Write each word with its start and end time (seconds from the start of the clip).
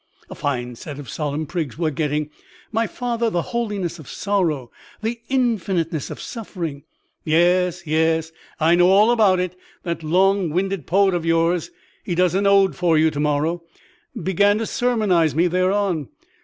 A 0.31 0.33
fine 0.33 0.75
set 0.75 0.97
of 0.97 1.11
solemn 1.11 1.45
prigs 1.45 1.77
we 1.77 1.87
are 1.87 1.91
getting!" 1.91 2.31
"My 2.71 2.87
father, 2.87 3.29
the 3.29 3.43
holiness 3.53 3.99
of 3.99 4.09
sorrow, 4.09 4.71
the 5.03 5.19
infiniteness 5.29 6.09
of 6.09 6.19
suffering!" 6.19 6.85
"Yes, 7.23 7.85
yes, 7.85 8.31
I 8.59 8.73
know 8.73 8.89
all 8.89 9.11
about 9.11 9.39
it. 9.39 9.55
That 9.83 10.01
long 10.01 10.49
winded 10.49 10.87
poet 10.87 11.13
of 11.13 11.23
yours 11.23 11.69
(he 12.03 12.15
does 12.15 12.33
an 12.33 12.47
ode 12.47 12.75
for 12.75 12.97
you 12.97 13.11
to 13.11 13.19
morrow?) 13.19 13.61
began 14.19 14.57
to 14.57 14.65
sermonise 14.65 15.35
me 15.35 15.45
thereon. 15.45 16.09